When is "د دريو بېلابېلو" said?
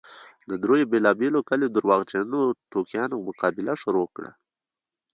0.49-1.39